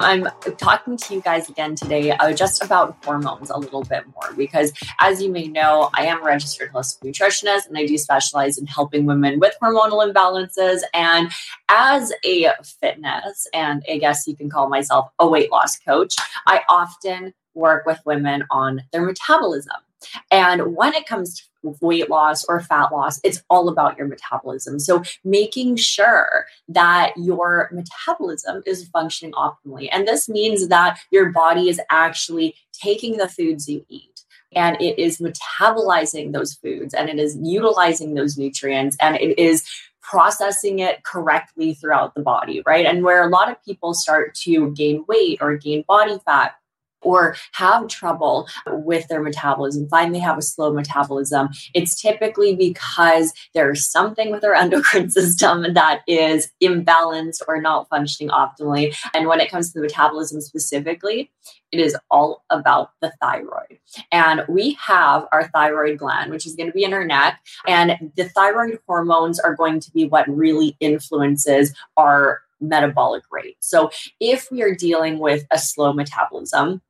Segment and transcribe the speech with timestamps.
[0.00, 0.28] I'm
[0.58, 4.72] talking to you guys again today uh, just about hormones a little bit more because,
[5.00, 8.66] as you may know, I am a registered holistic nutritionist and I do specialize in
[8.66, 10.82] helping women with hormonal imbalances.
[10.94, 11.30] And
[11.68, 16.14] as a fitness and I guess you can call myself a weight loss coach,
[16.46, 19.76] I often work with women on their metabolism.
[20.30, 24.78] And when it comes to weight loss or fat loss, it's all about your metabolism.
[24.78, 29.88] So making sure that your metabolism is functioning optimally.
[29.90, 34.98] And this means that your body is actually taking the foods you eat and it
[34.98, 39.64] is metabolizing those foods and it is utilizing those nutrients and it is
[40.00, 42.86] processing it correctly throughout the body, right?
[42.86, 46.54] And where a lot of people start to gain weight or gain body fat
[47.02, 53.32] or have trouble with their metabolism, find they have a slow metabolism, it's typically because
[53.54, 58.96] there's something with their endocrine system that is imbalanced or not functioning optimally.
[59.14, 61.30] And when it comes to the metabolism specifically,
[61.72, 63.78] it is all about the thyroid.
[64.10, 67.40] And we have our thyroid gland, which is going to be in our neck.
[67.66, 73.56] And the thyroid hormones are going to be what really influences our metabolic rate.
[73.60, 76.82] So if we are dealing with a slow metabolism,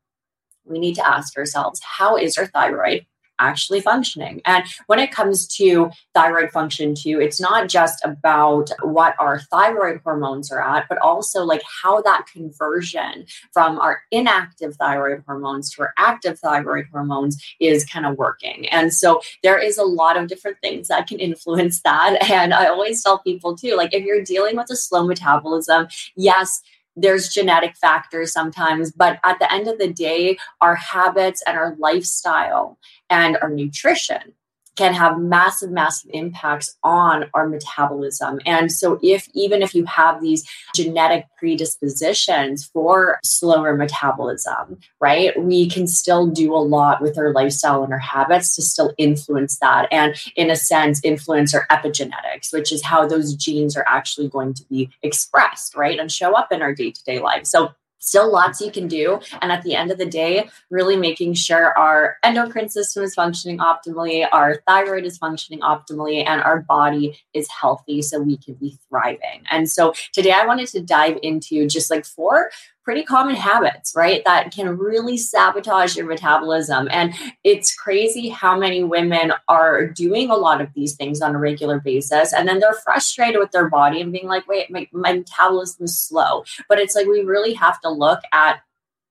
[0.69, 3.06] we need to ask ourselves how is our thyroid
[3.38, 4.41] actually functioning.
[4.44, 10.00] And when it comes to thyroid function, too, it's not just about what our thyroid
[10.02, 15.83] hormones are at, but also like how that conversion from our inactive thyroid hormones to
[15.83, 18.69] our active thyroid hormones is kind of working.
[18.69, 22.18] And so there is a lot of different things that can influence that.
[22.39, 26.62] And I always tell people, too, like if you're dealing with a slow metabolism, yes,
[27.01, 31.77] there's genetic factors sometimes, but at the end of the day, our habits and our
[31.79, 32.79] lifestyle
[33.09, 34.35] and our nutrition
[34.78, 38.39] can have massive, massive impacts on our metabolism.
[38.46, 45.68] And so, if even if you have these genetic predispositions for slower metabolism, right, we
[45.68, 49.89] can still do a lot with our lifestyle and our habits to still influence that.
[49.90, 54.55] And in a sense, influence our epigenetics, which is how those genes are actually going
[54.55, 57.46] to be expressed, right, and show up in our day to day life.
[57.46, 59.20] So, still lots you can do.
[59.41, 63.59] And at the end of the day really making sure our endocrine system is functioning
[63.59, 68.79] optimally our thyroid is functioning optimally and our body is healthy so we can be
[68.89, 69.45] thriving.
[69.51, 72.51] And so today i wanted to dive into just like four
[72.89, 74.23] pretty common habits, right?
[74.25, 76.89] That can really sabotage your metabolism.
[76.91, 77.13] And
[77.45, 81.81] it's crazy how many women are doing a lot of these things on a regular
[81.81, 82.33] basis.
[82.33, 85.99] And then they're frustrated with their body and being like, wait, my, my metabolism is
[85.99, 86.45] slow.
[86.67, 88.63] But it's like we really have to look at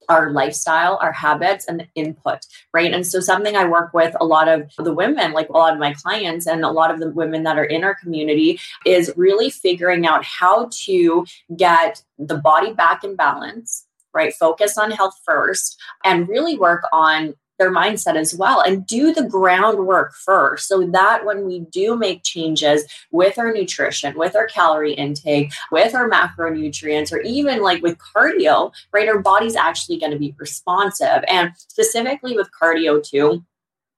[0.10, 2.40] our lifestyle, our habits, and the input,
[2.74, 2.94] right?
[2.94, 5.80] And so, something I work with a lot of the women, like a lot of
[5.80, 9.50] my clients, and a lot of the women that are in our community, is really
[9.50, 11.26] figuring out how to
[11.56, 14.34] get the body back in balance, right?
[14.34, 19.24] Focus on health first and really work on their mindset as well and do the
[19.24, 24.94] groundwork first so that when we do make changes with our nutrition, with our calorie
[24.94, 30.20] intake, with our macronutrients, or even like with cardio, right, our body's actually going to
[30.20, 31.24] be responsive.
[31.28, 33.44] And specifically with cardio, too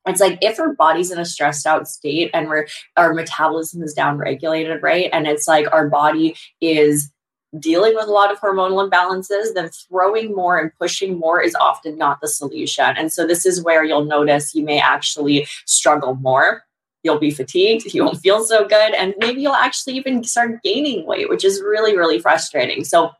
[0.06, 2.68] it's like if our body's in a stressed out state and we're
[2.98, 7.12] our metabolism is down regulated right and it's like our body is
[7.58, 11.98] dealing with a lot of hormonal imbalances, then throwing more and pushing more is often
[11.98, 12.86] not the solution.
[12.86, 16.64] And so, this is where you'll notice you may actually struggle more.
[17.04, 21.06] You'll be fatigued, you won't feel so good, and maybe you'll actually even start gaining
[21.06, 22.84] weight, which is really, really frustrating.
[22.84, 23.12] So,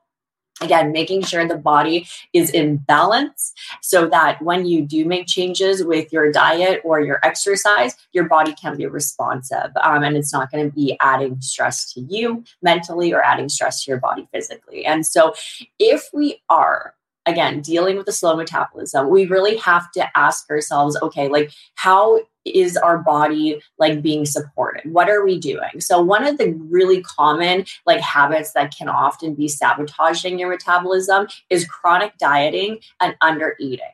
[0.62, 5.84] again making sure the body is in balance so that when you do make changes
[5.84, 10.52] with your diet or your exercise your body can be responsive um, and it's not
[10.52, 14.86] going to be adding stress to you mentally or adding stress to your body physically.
[14.86, 15.34] And so
[15.78, 20.98] if we are again dealing with the slow metabolism we really have to ask ourselves
[21.02, 24.92] okay like how is our body like being supported?
[24.92, 25.80] What are we doing?
[25.80, 31.28] So one of the really common like habits that can often be sabotaging your metabolism
[31.50, 33.86] is chronic dieting and under eating.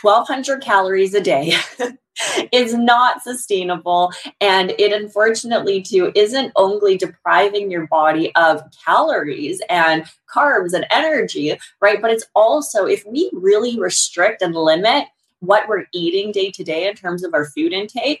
[0.00, 1.54] 1200 calories a day
[2.52, 4.12] is not sustainable.
[4.40, 10.04] And it unfortunately too isn't only depriving your body of calories and
[10.34, 12.00] carbs and energy right?
[12.00, 15.06] But it's also if we really restrict and limit
[15.40, 18.20] what we're eating day to day in terms of our food intake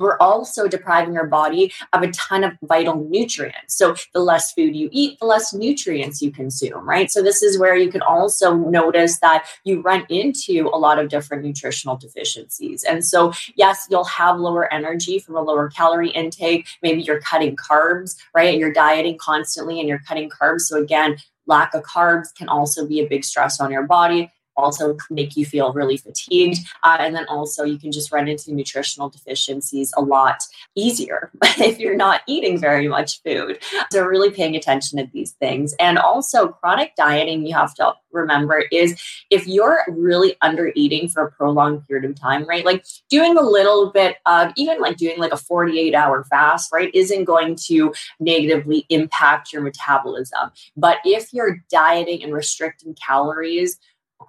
[0.00, 3.76] we're also depriving our body of a ton of vital nutrients.
[3.76, 7.10] So, the less food you eat, the less nutrients you consume, right?
[7.10, 11.08] So, this is where you can also notice that you run into a lot of
[11.08, 12.82] different nutritional deficiencies.
[12.84, 16.66] And so, yes, you'll have lower energy from a lower calorie intake.
[16.82, 18.48] Maybe you're cutting carbs, right?
[18.48, 20.62] And you're dieting constantly and you're cutting carbs.
[20.62, 24.30] So, again, lack of carbs can also be a big stress on your body
[24.60, 26.58] also make you feel really fatigued.
[26.82, 30.42] Uh, and then also, you can just run into nutritional deficiencies a lot
[30.74, 33.58] easier if you're not eating very much food.
[33.90, 35.74] So, really paying attention to these things.
[35.80, 41.26] And also, chronic dieting, you have to remember is if you're really under eating for
[41.26, 42.64] a prolonged period of time, right?
[42.64, 46.90] Like doing a little bit of even like doing like a 48 hour fast, right,
[46.94, 50.50] isn't going to negatively impact your metabolism.
[50.76, 53.78] But if you're dieting and restricting calories,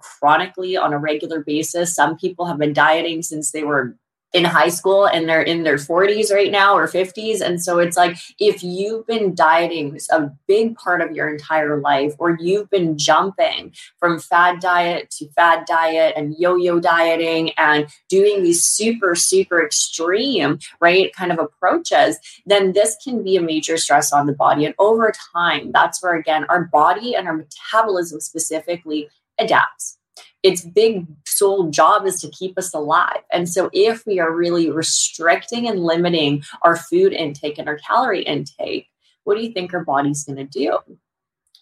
[0.02, 1.94] chronically on a regular basis.
[1.94, 3.96] Some people have been dieting since they were
[4.32, 7.40] in high school and they're in their 40s right now or 50s.
[7.40, 12.14] And so it's like if you've been dieting a big part of your entire life,
[12.18, 17.86] or you've been jumping from fad diet to fad diet and yo yo dieting and
[18.08, 22.16] doing these super, super extreme, right, kind of approaches,
[22.46, 24.64] then this can be a major stress on the body.
[24.64, 29.08] And over time, that's where, again, our body and our metabolism specifically
[29.38, 29.98] adapts.
[30.42, 33.22] Its big sole job is to keep us alive.
[33.32, 38.24] And so, if we are really restricting and limiting our food intake and our calorie
[38.24, 38.88] intake,
[39.24, 40.78] what do you think our body's going to do?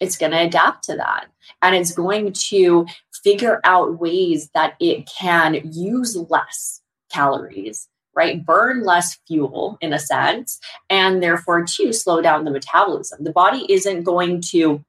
[0.01, 1.27] It's going to adapt to that.
[1.61, 2.87] And it's going to
[3.23, 6.81] figure out ways that it can use less
[7.13, 8.45] calories right?
[8.45, 10.59] Burn less fuel in a sense,
[10.89, 13.25] and therefore to slow down the metabolism.
[13.25, 14.85] The body isn't going to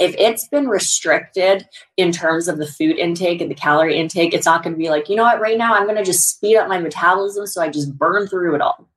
[0.00, 1.68] if it's been restricted
[1.98, 4.88] in terms of the food intake and the calorie intake, it's not going to be
[4.88, 7.60] like, you know what, right now I'm going to just speed up my metabolism so
[7.60, 8.88] I just burn through it all.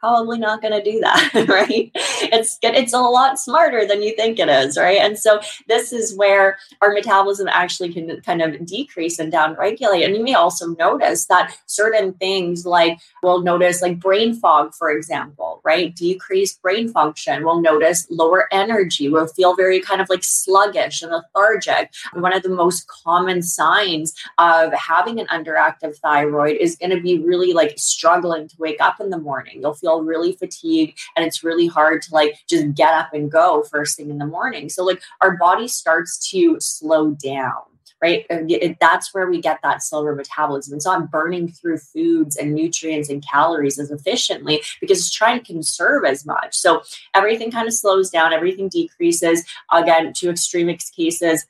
[0.00, 1.90] Probably not going to do that right
[2.32, 4.98] it's it's a lot smarter than you think it is right?
[4.98, 10.04] And so this is where our metabolism actually can kind of decrease and down regulate
[10.04, 14.90] and you may also notice that certain things like we'll notice like brain fog for
[14.90, 15.94] example right?
[15.96, 17.44] Decreased brain function.
[17.44, 19.08] We'll notice lower energy.
[19.08, 21.92] We'll feel very kind of like sluggish and lethargic.
[22.12, 27.00] And one of the most common signs of having an underactive thyroid is going to
[27.00, 29.60] be really like struggling to wake up in the morning.
[29.60, 33.62] You'll feel really fatigued and it's really hard to like just get up and go
[33.70, 34.68] first thing in the morning.
[34.68, 37.62] So like our body starts to slow down
[38.02, 38.26] right?
[38.30, 40.76] Uh, that's where we get that slower metabolism.
[40.76, 45.44] It's not burning through foods and nutrients and calories as efficiently because it's trying to
[45.44, 46.54] conserve as much.
[46.54, 46.82] So
[47.14, 49.44] everything kind of slows down, everything decreases.
[49.72, 51.46] Again, to extreme cases,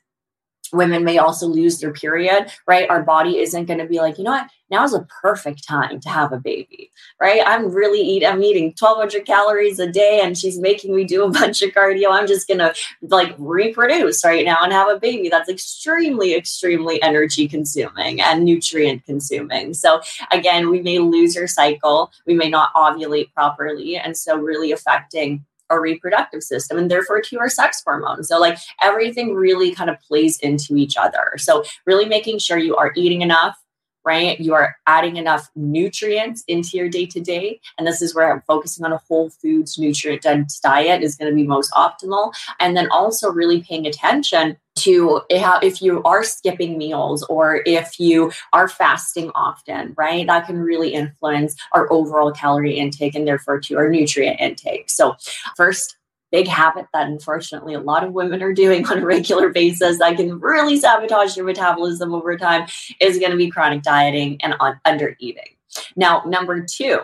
[0.73, 2.89] women may also lose their period, right?
[2.89, 5.99] Our body isn't going to be like, you know what, now is a perfect time
[6.01, 6.91] to have a baby,
[7.21, 7.41] right?
[7.45, 11.29] I'm really eat, I'm eating 1200 calories a day and she's making me do a
[11.31, 12.11] bunch of cardio.
[12.11, 15.29] I'm just going to like reproduce right now and have a baby.
[15.29, 19.73] That's extremely, extremely energy consuming and nutrient consuming.
[19.73, 22.11] So again, we may lose our cycle.
[22.25, 23.95] We may not ovulate properly.
[23.95, 28.27] And so really affecting our reproductive system and therefore to our sex hormones.
[28.27, 31.33] So, like everything really kind of plays into each other.
[31.37, 33.57] So, really making sure you are eating enough,
[34.05, 34.39] right?
[34.39, 37.59] You are adding enough nutrients into your day to day.
[37.77, 41.29] And this is where I'm focusing on a whole foods, nutrient dense diet is going
[41.29, 42.33] to be most optimal.
[42.59, 48.31] And then also really paying attention to if you are skipping meals or if you
[48.53, 50.25] are fasting often, right?
[50.25, 54.89] That can really influence our overall calorie intake and therefore to our nutrient intake.
[54.89, 55.15] So,
[55.55, 55.97] first,
[56.31, 60.17] big habit that unfortunately a lot of women are doing on a regular basis that
[60.17, 62.67] can really sabotage your metabolism over time
[62.99, 65.55] is going to be chronic dieting and under eating.
[65.95, 67.01] Now, number two,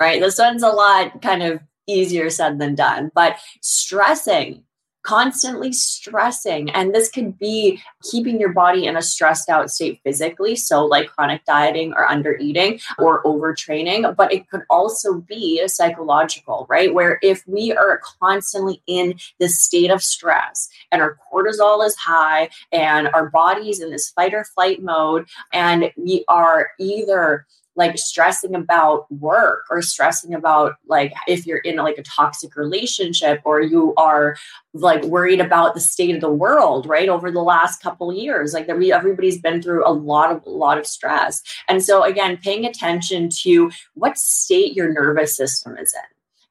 [0.00, 0.20] right?
[0.20, 4.64] This one's a lot kind of easier said than done, but stressing
[5.02, 6.70] constantly stressing.
[6.70, 11.08] And this could be keeping your body in a stressed out state physically, so like
[11.08, 16.92] chronic dieting or under eating or overtraining, but it could also be a psychological, right?
[16.92, 22.50] Where if we are constantly in this state of stress and our cortisol is high
[22.70, 28.54] and our body's in this fight or flight mode, and we are either like stressing
[28.54, 33.94] about work or stressing about like if you're in like a toxic relationship or you
[33.96, 34.36] are
[34.74, 38.68] like worried about the state of the world right over the last couple years like
[38.68, 41.42] everybody's been through a lot of a lot of stress.
[41.68, 46.00] And so again paying attention to what state your nervous system is in.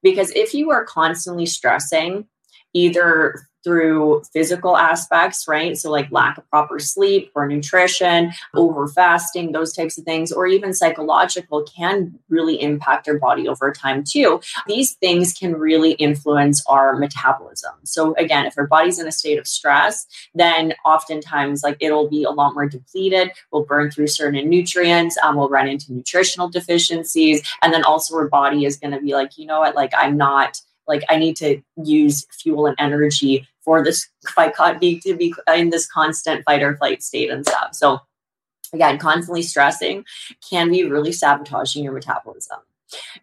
[0.03, 2.27] Because if you are constantly stressing
[2.73, 5.77] either through physical aspects, right?
[5.77, 10.47] So, like lack of proper sleep or nutrition, over fasting, those types of things, or
[10.47, 14.41] even psychological can really impact our body over time, too.
[14.67, 17.73] These things can really influence our metabolism.
[17.83, 22.23] So, again, if our body's in a state of stress, then oftentimes, like it'll be
[22.23, 23.31] a lot more depleted.
[23.51, 27.41] We'll burn through certain nutrients, um, we'll run into nutritional deficiencies.
[27.61, 30.17] And then also, our body is going to be like, you know what, like I'm
[30.17, 35.33] not like I need to use fuel and energy for this fight be to be
[35.53, 37.73] in this constant fight or flight state and stuff.
[37.73, 37.99] So
[38.73, 40.05] again, constantly stressing
[40.49, 42.59] can be really sabotaging your metabolism.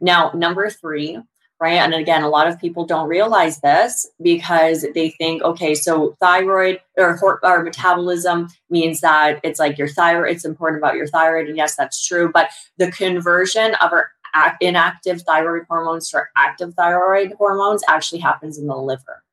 [0.00, 1.18] Now, number three,
[1.60, 1.74] right?
[1.74, 6.80] And again, a lot of people don't realize this because they think, okay, so thyroid
[6.96, 11.48] or, or metabolism means that it's like your thyroid, it's important about your thyroid.
[11.48, 12.30] And yes, that's true.
[12.32, 14.10] But the conversion of our
[14.60, 19.24] inactive thyroid hormones to active thyroid hormones actually happens in the liver.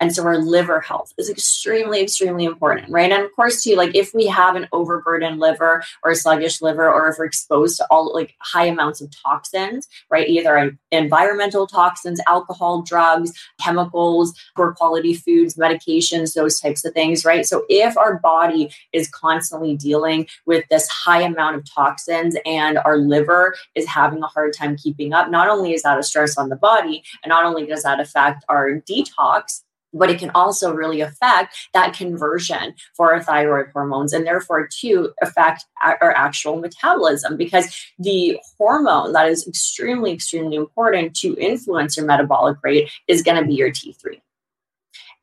[0.00, 3.10] And so our liver health is extremely, extremely important, right?
[3.10, 6.90] And of course, too, like if we have an overburdened liver or a sluggish liver,
[6.90, 10.28] or if we're exposed to all like high amounts of toxins, right?
[10.28, 17.46] Either environmental toxins, alcohol, drugs, chemicals, poor quality foods, medications, those types of things, right?
[17.46, 22.98] So if our body is constantly dealing with this high amount of toxins and our
[22.98, 26.48] liver is having a hard time keeping up, not only is that a stress on
[26.48, 31.00] the body, and not only does that affect our detox, but it can also really
[31.00, 37.74] affect that conversion for our thyroid hormones and therefore to affect our actual metabolism because
[37.98, 43.46] the hormone that is extremely extremely important to influence your metabolic rate is going to
[43.46, 44.20] be your T3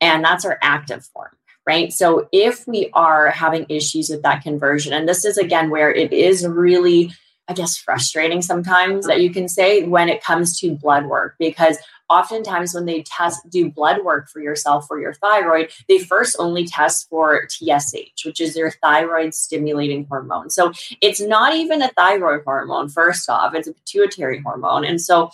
[0.00, 1.30] and that's our active form
[1.66, 1.92] right?
[1.92, 6.12] So if we are having issues with that conversion and this is again where it
[6.12, 7.12] is really
[7.48, 11.78] I guess frustrating sometimes that you can say when it comes to blood work because
[12.08, 16.64] oftentimes when they test do blood work for yourself for your thyroid they first only
[16.64, 20.50] test for tsh which is your thyroid stimulating hormone.
[20.50, 24.84] So it's not even a thyroid hormone first off it's a pituitary hormone.
[24.84, 25.30] And so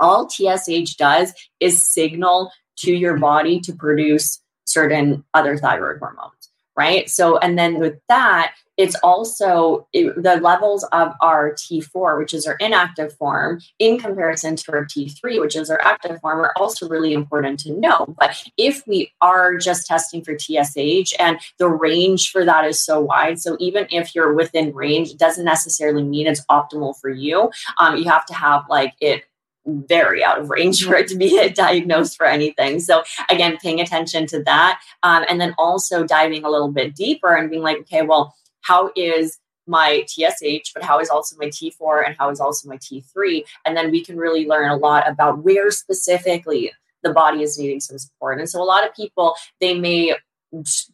[0.00, 6.33] all tsh does is signal to your body to produce certain other thyroid hormones
[6.76, 12.34] right so and then with that it's also it, the levels of our T4, which
[12.34, 16.52] is our inactive form, in comparison to our T3, which is our active form, are
[16.56, 18.14] also really important to know.
[18.18, 23.00] But if we are just testing for TSH and the range for that is so
[23.00, 27.50] wide, so even if you're within range, it doesn't necessarily mean it's optimal for you.
[27.78, 29.24] Um, you have to have like it
[29.66, 32.80] very out of range for it to be diagnosed for anything.
[32.80, 37.34] So again, paying attention to that, um, and then also diving a little bit deeper
[37.34, 42.06] and being like, okay, well how is my TSH, but how is also my T4
[42.06, 43.44] and how is also my T3?
[43.64, 47.80] And then we can really learn a lot about where specifically the body is needing
[47.80, 48.38] some support.
[48.38, 50.14] And so a lot of people, they may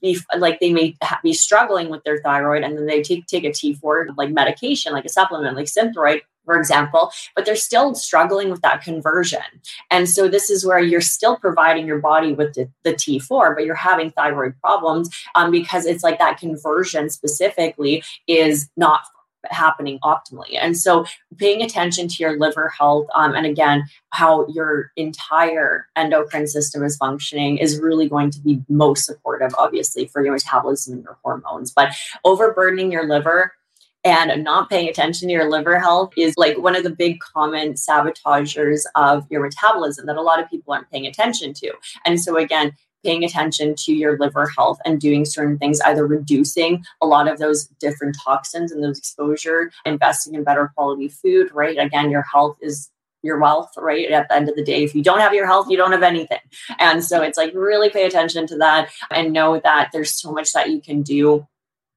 [0.00, 3.50] be like they may be struggling with their thyroid and then they take take a
[3.50, 8.60] T4 like medication like a supplement like Synthroid for example, but they're still struggling with
[8.62, 9.40] that conversion.
[9.88, 13.64] And so this is where you're still providing your body with the, the T4, but
[13.64, 19.02] you're having thyroid problems um, because it's like that conversion specifically is not
[19.44, 20.58] happening optimally.
[20.60, 26.48] And so paying attention to your liver health um, and again, how your entire endocrine
[26.48, 31.04] system is functioning is really going to be most supportive, obviously, for your metabolism and
[31.04, 31.70] your hormones.
[31.70, 33.52] But overburdening your liver
[34.04, 37.76] and not paying attention to your liver health is like one of the big common
[37.76, 41.72] sabotagers of your metabolism that a lot of people aren't paying attention to.
[42.06, 42.72] And so, again,
[43.04, 47.38] paying attention to your liver health and doing certain things, either reducing a lot of
[47.38, 51.78] those different toxins and those exposure, investing in better quality food, right?
[51.78, 52.90] Again, your health is
[53.22, 54.10] your wealth, right?
[54.10, 56.02] At the end of the day, if you don't have your health, you don't have
[56.02, 56.38] anything.
[56.78, 60.52] And so it's like really pay attention to that and know that there's so much
[60.52, 61.46] that you can do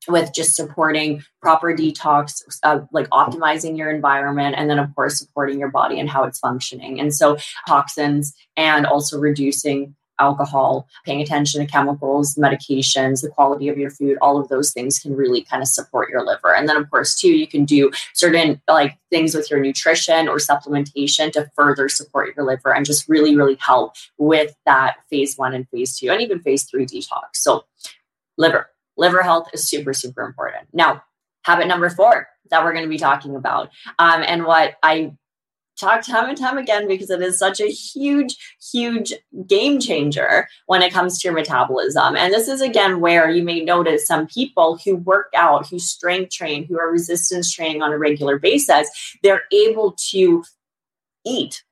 [0.07, 5.59] with just supporting proper detox, uh, like optimizing your environment, and then, of course, supporting
[5.59, 6.99] your body and how it's functioning.
[6.99, 13.77] And so, toxins and also reducing alcohol, paying attention to chemicals, medications, the quality of
[13.77, 16.53] your food, all of those things can really kind of support your liver.
[16.55, 20.37] And then, of course, too, you can do certain like things with your nutrition or
[20.37, 25.53] supplementation to further support your liver and just really, really help with that phase one
[25.53, 27.23] and phase two, and even phase three detox.
[27.33, 27.65] So,
[28.37, 30.67] liver liver health is super, super important.
[30.73, 31.03] Now,
[31.43, 33.69] habit number four that we're going to be talking about.
[33.99, 35.13] Um, and what I
[35.79, 38.35] talk time and time again because it is such a huge,
[38.71, 39.13] huge
[39.47, 42.15] game changer when it comes to your metabolism.
[42.15, 46.31] And this is again where you may notice some people who work out, who strength
[46.31, 48.89] train, who are resistance training on a regular basis,
[49.23, 50.43] they're able to
[51.25, 51.63] eat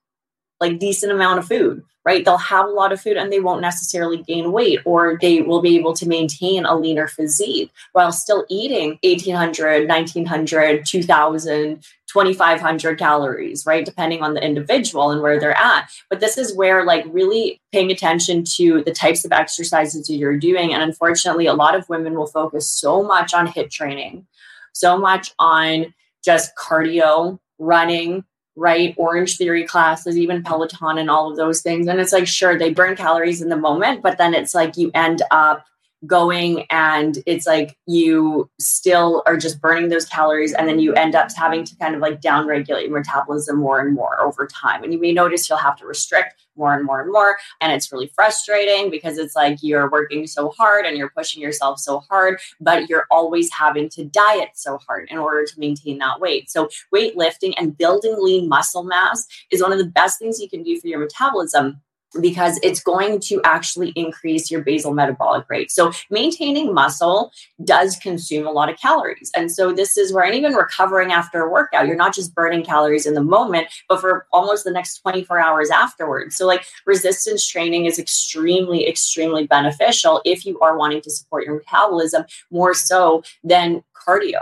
[0.59, 2.25] like decent amount of food right?
[2.25, 5.61] They'll have a lot of food and they won't necessarily gain weight, or they will
[5.61, 13.65] be able to maintain a leaner physique while still eating 1800, 1900, 2000, 2500 calories,
[13.65, 13.85] right?
[13.85, 15.89] Depending on the individual and where they're at.
[16.09, 20.37] But this is where, like, really paying attention to the types of exercises that you're
[20.37, 20.73] doing.
[20.73, 24.27] And unfortunately, a lot of women will focus so much on HIIT training,
[24.73, 25.93] so much on
[26.23, 28.93] just cardio, running, right?
[28.97, 31.87] Orange theory classes, even Peloton and all of those things.
[31.87, 34.91] And it's like, sure, they burn calories in the moment, but then it's like you
[34.93, 35.65] end up
[36.07, 41.13] going and it's like you still are just burning those calories and then you end
[41.15, 44.83] up having to kind of like down regulate your metabolism more and more over time.
[44.83, 47.37] And you may notice you'll have to restrict more and more and more.
[47.61, 51.79] And it's really frustrating because it's like you're working so hard and you're pushing yourself
[51.79, 56.19] so hard but you're always having to diet so hard in order to maintain that
[56.19, 56.49] weight.
[56.49, 60.63] So weightlifting and building lean muscle mass is one of the best things you can
[60.63, 61.81] do for your metabolism
[62.19, 65.71] because it's going to actually increase your basal metabolic rate.
[65.71, 67.31] So maintaining muscle
[67.63, 69.31] does consume a lot of calories.
[69.35, 72.63] And so this is where and even recovering after a workout, you're not just burning
[72.63, 76.35] calories in the moment, but for almost the next 24 hours afterwards.
[76.35, 81.55] So like resistance training is extremely, extremely beneficial if you are wanting to support your
[81.55, 84.41] metabolism more so than cardio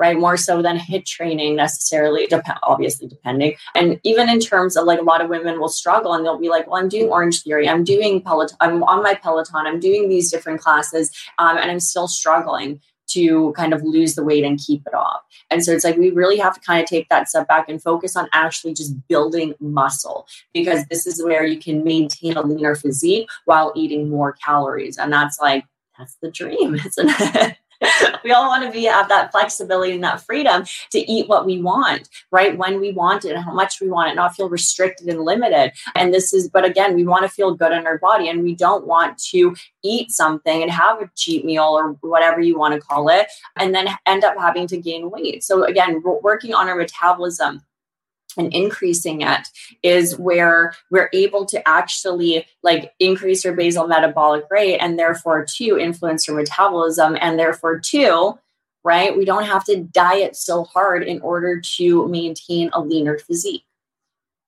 [0.00, 0.18] right?
[0.18, 3.54] More so than HIIT training necessarily, dep- obviously depending.
[3.74, 6.48] And even in terms of like a lot of women will struggle and they'll be
[6.48, 10.08] like, well, I'm doing Orange Theory, I'm doing Peloton, I'm on my Peloton, I'm doing
[10.08, 14.58] these different classes, um, and I'm still struggling to kind of lose the weight and
[14.58, 15.20] keep it off.
[15.50, 17.82] And so it's like we really have to kind of take that step back and
[17.82, 22.74] focus on actually just building muscle because this is where you can maintain a leaner
[22.74, 24.96] physique while eating more calories.
[24.96, 25.64] And that's like,
[25.98, 27.56] that's the dream, isn't it?
[28.24, 31.60] we all want to be have that flexibility and that freedom to eat what we
[31.62, 32.56] want, right?
[32.56, 35.72] When we want it and how much we want it, not feel restricted and limited.
[35.94, 38.54] And this is, but again, we want to feel good in our body and we
[38.54, 42.80] don't want to eat something and have a cheat meal or whatever you want to
[42.80, 45.42] call it, and then end up having to gain weight.
[45.42, 47.62] So again, working on our metabolism
[48.36, 49.48] and increasing it
[49.82, 55.78] is where we're able to actually like increase your basal metabolic rate and therefore to
[55.78, 58.38] influence your metabolism and therefore to
[58.84, 63.64] right we don't have to diet so hard in order to maintain a leaner physique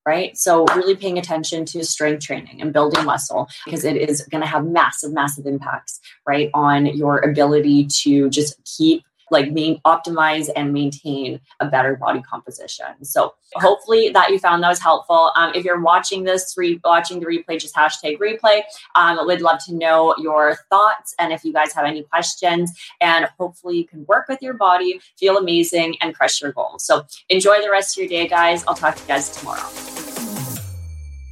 [0.07, 0.37] right?
[0.37, 4.49] So really paying attention to strength training and building muscle because it is going to
[4.49, 10.73] have massive massive impacts right on your ability to just keep like main, optimize and
[10.73, 12.87] maintain a better body composition.
[13.03, 15.33] So hopefully that you found that was helpful.
[15.35, 18.63] Um, if you're watching this, re- watching the replay, just hashtag replay.
[18.95, 22.73] Um, we'd love to know your thoughts and if you guys have any questions.
[23.01, 26.85] And hopefully you can work with your body, feel amazing, and crush your goals.
[26.85, 28.65] So enjoy the rest of your day, guys.
[28.69, 30.02] I'll talk to you guys tomorrow.